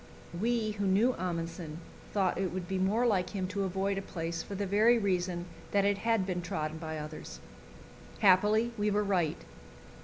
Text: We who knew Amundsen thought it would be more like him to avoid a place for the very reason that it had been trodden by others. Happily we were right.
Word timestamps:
We 0.33 0.71
who 0.79 0.87
knew 0.87 1.13
Amundsen 1.13 1.77
thought 2.11 2.39
it 2.39 2.51
would 2.51 2.67
be 2.67 2.79
more 2.79 3.05
like 3.05 3.29
him 3.29 3.47
to 3.49 3.65
avoid 3.65 3.99
a 3.99 4.01
place 4.01 4.41
for 4.41 4.55
the 4.55 4.65
very 4.65 4.97
reason 4.97 5.45
that 5.73 5.85
it 5.85 5.99
had 5.99 6.25
been 6.25 6.41
trodden 6.41 6.79
by 6.79 6.97
others. 6.97 7.39
Happily 8.17 8.71
we 8.79 8.89
were 8.89 9.03
right. 9.03 9.37